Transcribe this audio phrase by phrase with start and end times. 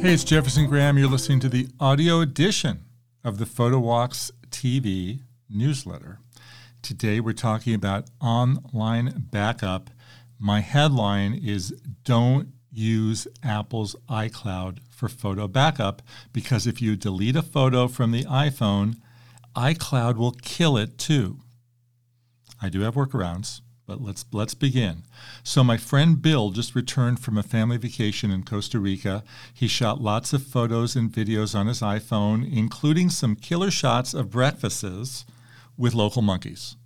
[0.00, 0.96] Hey, it's Jefferson Graham.
[0.96, 2.86] You're listening to the audio edition
[3.22, 6.20] of the PhotoWalks TV newsletter.
[6.80, 9.90] Today we're talking about online backup.
[10.38, 16.00] My headline is Don't use Apple's iCloud for photo backup
[16.32, 18.96] because if you delete a photo from the iPhone,
[19.54, 21.40] iCloud will kill it too.
[22.62, 23.60] I do have workarounds,
[23.90, 25.02] but let's let's begin.
[25.42, 29.24] So my friend Bill just returned from a family vacation in Costa Rica.
[29.52, 34.30] He shot lots of photos and videos on his iPhone, including some killer shots of
[34.30, 35.24] breakfasts
[35.76, 36.76] with local monkeys.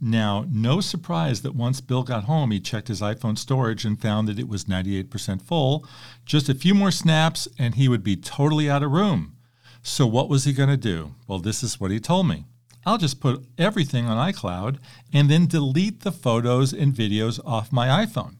[0.00, 4.28] Now, no surprise that once Bill got home, he checked his iPhone storage and found
[4.28, 5.84] that it was 98% full.
[6.24, 9.34] Just a few more snaps and he would be totally out of room.
[9.82, 11.16] So, what was he going to do?
[11.26, 12.44] Well, this is what he told me.
[12.84, 14.78] I'll just put everything on iCloud
[15.12, 18.36] and then delete the photos and videos off my iPhone.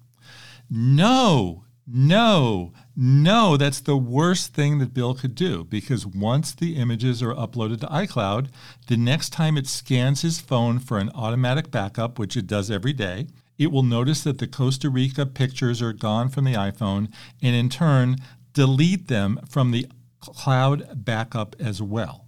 [0.69, 7.22] No, no, no, that's the worst thing that Bill could do because once the images
[7.22, 8.48] are uploaded to iCloud,
[8.86, 12.92] the next time it scans his phone for an automatic backup, which it does every
[12.92, 13.27] day,
[13.59, 17.69] it will notice that the Costa Rica pictures are gone from the iPhone and in
[17.69, 18.16] turn
[18.53, 19.86] delete them from the
[20.20, 22.27] cloud backup as well.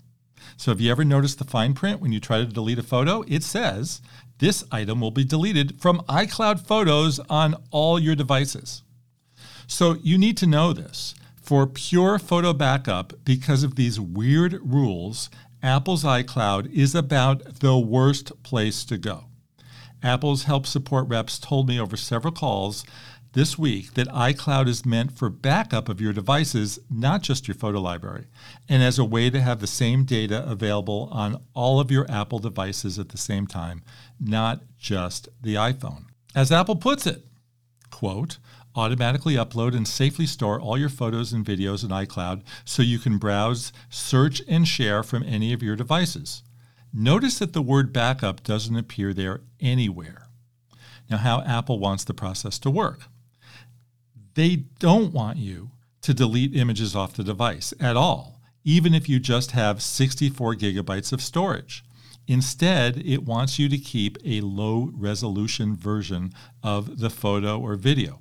[0.57, 3.25] So if you ever notice the fine print when you try to delete a photo,
[3.27, 4.01] it says
[4.39, 8.83] this item will be deleted from iCloud Photos on all your devices.
[9.67, 11.15] So you need to know this.
[11.41, 15.29] For pure photo backup, because of these weird rules,
[15.63, 19.25] Apple's iCloud is about the worst place to go.
[20.03, 22.85] Apple's help support reps told me over several calls
[23.35, 27.81] this week that iCloud is meant for backup of your devices, not just your photo
[27.81, 28.27] library,
[28.69, 32.39] and as a way to have the same data available on all of your Apple
[32.39, 33.83] devices at the same time,
[34.19, 36.05] not just the iPhone.
[36.35, 37.25] As Apple puts it,
[37.91, 38.39] quote,
[38.77, 43.19] automatically upload and safely store all your photos and videos in iCloud so you can
[43.19, 46.43] browse, search, and share from any of your devices.
[46.93, 50.29] Notice that the word backup doesn't appear there anywhere.
[51.11, 53.03] Now, how Apple wants the process to work.
[54.35, 55.71] They don't want you
[56.03, 61.13] to delete images off the device at all, even if you just have 64 gigabytes
[61.13, 61.85] of storage.
[62.27, 68.21] Instead, it wants you to keep a low resolution version of the photo or video.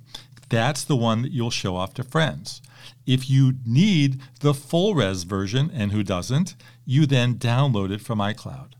[0.50, 2.62] That's the one that you'll show off to friends.
[3.06, 6.54] If you need the full res version, and who doesn't,
[6.84, 8.74] you then download it from iCloud.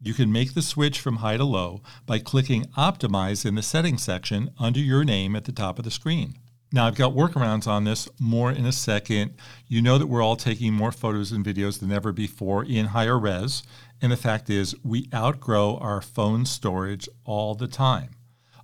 [0.00, 4.02] You can make the switch from high to low by clicking Optimize in the settings
[4.02, 6.38] section under your name at the top of the screen.
[6.70, 9.34] Now, I've got workarounds on this more in a second.
[9.66, 13.18] You know that we're all taking more photos and videos than ever before in higher
[13.18, 13.62] res.
[14.02, 18.10] And the fact is, we outgrow our phone storage all the time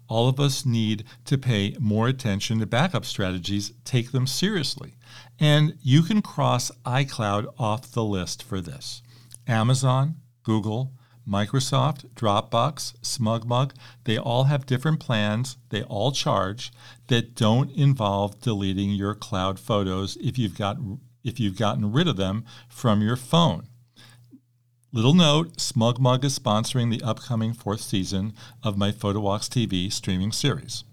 [0.09, 4.97] all of us need to pay more attention to backup strategies, take them seriously.
[5.39, 9.03] And you can cross iCloud off the list for this.
[9.47, 10.93] Amazon, Google,
[11.29, 13.73] Microsoft, Dropbox, SmugMug,
[14.05, 16.73] they all have different plans, they all charge
[17.07, 20.77] that don't involve deleting your cloud photos if you've got
[21.23, 23.69] if you've gotten rid of them from your phone.
[24.93, 30.85] Little note SmugMug is sponsoring the upcoming fourth season of my PhotoWalks TV streaming series.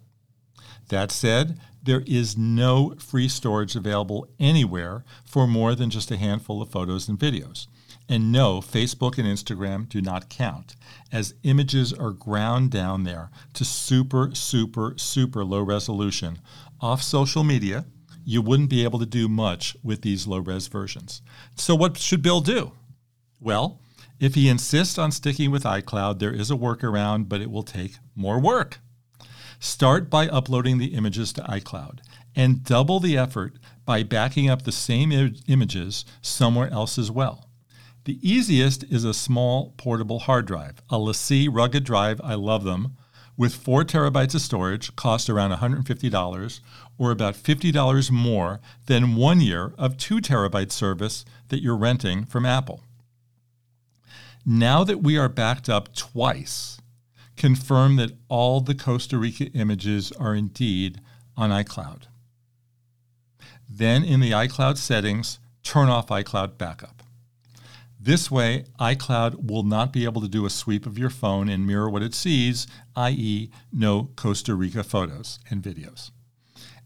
[0.90, 6.62] That said, there is no free storage available anywhere for more than just a handful
[6.62, 7.68] of photos and videos.
[8.10, 10.76] And no, Facebook and Instagram do not count,
[11.12, 16.40] as images are ground down there to super, super, super low resolution.
[16.82, 17.86] Off social media,
[18.26, 21.22] you wouldn't be able to do much with these low res versions.
[21.56, 22.74] So, what should Bill do?
[23.40, 23.80] Well,
[24.20, 27.98] if he insists on sticking with iCloud, there is a workaround, but it will take
[28.16, 28.80] more work.
[29.60, 32.00] Start by uploading the images to iCloud
[32.36, 33.54] and double the effort
[33.86, 37.51] by backing up the same Im- images somewhere else as well.
[38.06, 42.98] The easiest is a small portable hard drive, a LaCie rugged drive, I love them,
[43.38, 46.60] with 4 terabytes of storage, cost around $150
[46.98, 52.46] or about $50 more than one year of 2 terabyte service that you're renting from
[52.46, 52.84] Apple.
[54.46, 56.82] Now that we are backed up twice,
[57.38, 61.02] confirm that all the Costa Rica images are indeed
[61.38, 62.04] on iCloud.
[63.70, 67.04] Then in the iCloud settings, turn off iCloud backup.
[68.04, 71.68] This way, iCloud will not be able to do a sweep of your phone and
[71.68, 72.66] mirror what it sees,
[72.96, 76.10] i.e., no Costa Rica photos and videos.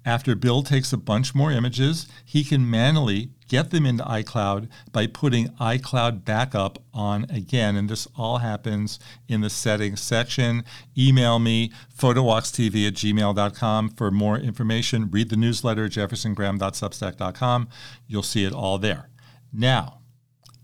[0.04, 5.08] After Bill takes a bunch more images, he can manually get them into iCloud by
[5.08, 7.78] putting iCloud Backup on again.
[7.78, 10.66] And this all happens in the settings section.
[10.98, 15.10] Email me, photowalkstv at gmail.com for more information.
[15.10, 17.70] Read the newsletter, jeffersongraham.substack.com.
[18.06, 19.10] You'll see it all there.
[19.54, 20.02] Now,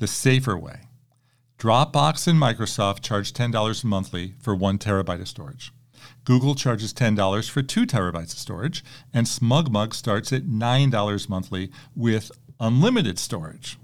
[0.01, 0.79] the safer way.
[1.59, 5.71] Dropbox and Microsoft charge $10 monthly for one terabyte of storage.
[6.25, 8.83] Google charges $10 for 2 terabytes of storage,
[9.13, 13.77] and SmugMug starts at $9 monthly with unlimited storage.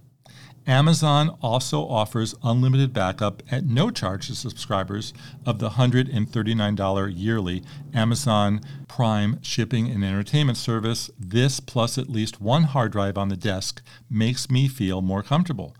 [0.68, 5.14] Amazon also offers unlimited backup at no charge to subscribers
[5.46, 8.60] of the $139 yearly Amazon
[8.90, 11.10] Prime shipping and entertainment service.
[11.18, 15.74] This plus at least one hard drive on the desk makes me feel more comfortable.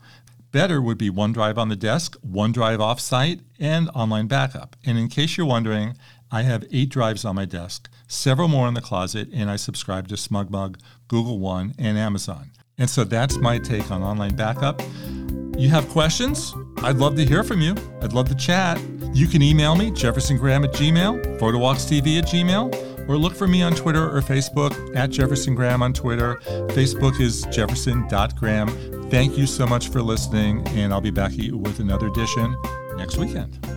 [0.50, 4.76] Better would be one drive on the desk, one drive offsite, and online backup.
[4.84, 5.94] And in case you're wondering,
[6.30, 10.08] I have eight drives on my desk, several more in the closet, and I subscribe
[10.08, 12.50] to SmugMug, Google One, and Amazon.
[12.78, 14.80] And so that's my take on online backup.
[15.58, 16.54] You have questions?
[16.78, 17.74] I'd love to hear from you.
[18.00, 18.80] I'd love to chat.
[19.12, 23.74] You can email me, jeffersongraham at gmail, photowalkstv at gmail, or look for me on
[23.74, 26.36] Twitter or Facebook at Jefferson Graham on Twitter.
[26.68, 28.97] Facebook is jefferson.graham.
[29.10, 32.54] Thank you so much for listening, and I'll be back with another edition
[32.96, 33.67] next weekend.